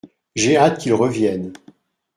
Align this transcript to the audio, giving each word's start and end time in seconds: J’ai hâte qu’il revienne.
J’ai 0.35 0.57
hâte 0.57 0.79
qu’il 0.79 0.95
revienne. 0.95 1.53